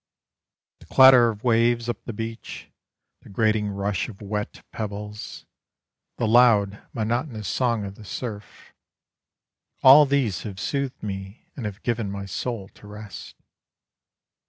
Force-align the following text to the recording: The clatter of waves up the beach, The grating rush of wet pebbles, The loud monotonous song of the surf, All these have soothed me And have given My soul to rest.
The 0.79 0.87
clatter 0.87 1.29
of 1.29 1.43
waves 1.43 1.87
up 1.87 2.05
the 2.05 2.11
beach, 2.11 2.71
The 3.21 3.29
grating 3.29 3.67
rush 3.69 4.09
of 4.09 4.19
wet 4.19 4.65
pebbles, 4.71 5.45
The 6.17 6.27
loud 6.27 6.81
monotonous 6.91 7.47
song 7.47 7.85
of 7.85 7.93
the 7.93 8.03
surf, 8.03 8.73
All 9.83 10.07
these 10.07 10.41
have 10.41 10.59
soothed 10.59 11.03
me 11.03 11.51
And 11.55 11.67
have 11.67 11.83
given 11.83 12.09
My 12.09 12.25
soul 12.25 12.67
to 12.69 12.87
rest. 12.87 13.35